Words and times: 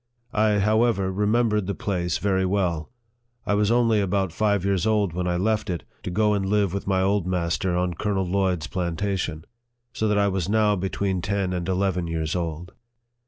I, 0.33 0.57
however, 0.57 1.11
remembered 1.11 1.67
the 1.67 1.75
place 1.75 2.17
very 2.17 2.43
well. 2.43 2.89
I 3.45 3.53
was 3.53 3.69
only 3.69 4.01
about 4.01 4.33
five 4.33 4.65
years 4.65 4.87
old 4.87 5.13
when 5.13 5.27
I 5.27 5.37
left 5.37 5.69
it, 5.69 5.83
to 6.01 6.09
go 6.09 6.33
and 6.33 6.43
live 6.43 6.73
with 6.73 6.87
my 6.87 7.03
old 7.03 7.27
master 7.27 7.77
on 7.77 7.93
Colonel 7.93 8.25
Lloyd's 8.25 8.65
plantation; 8.65 9.45
so 9.93 10.07
that 10.07 10.17
I 10.17 10.27
was 10.27 10.49
now 10.49 10.75
between 10.75 11.21
ten 11.21 11.53
and 11.53 11.69
eleven 11.69 12.07
years 12.07 12.35
old. 12.35 12.71